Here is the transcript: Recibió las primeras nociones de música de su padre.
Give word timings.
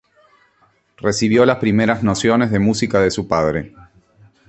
Recibió 0.97 1.45
las 1.45 1.57
primeras 1.59 2.01
nociones 2.01 2.49
de 2.49 2.57
música 2.57 2.99
de 2.99 3.11
su 3.11 3.27
padre. 3.27 3.71